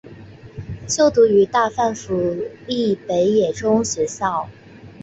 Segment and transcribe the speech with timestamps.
[0.87, 4.49] 就读于大阪府立北野中学校。